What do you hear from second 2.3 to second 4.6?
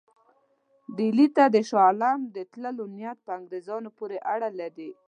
د تللو نیت په انګرېزانو پورې اړه